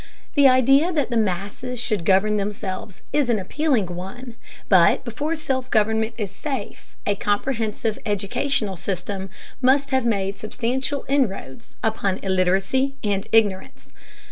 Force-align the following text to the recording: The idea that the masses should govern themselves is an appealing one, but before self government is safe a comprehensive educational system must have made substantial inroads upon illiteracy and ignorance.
The 0.33 0.47
idea 0.47 0.91
that 0.91 1.11
the 1.11 1.15
masses 1.15 1.79
should 1.79 2.05
govern 2.05 2.37
themselves 2.37 3.01
is 3.13 3.29
an 3.29 3.37
appealing 3.37 3.85
one, 3.85 4.35
but 4.67 5.05
before 5.05 5.35
self 5.35 5.69
government 5.69 6.15
is 6.17 6.31
safe 6.31 6.95
a 7.05 7.13
comprehensive 7.13 7.99
educational 8.03 8.75
system 8.75 9.29
must 9.61 9.91
have 9.91 10.03
made 10.03 10.39
substantial 10.39 11.05
inroads 11.07 11.75
upon 11.83 12.17
illiteracy 12.23 12.95
and 13.03 13.27
ignorance. 13.31 13.93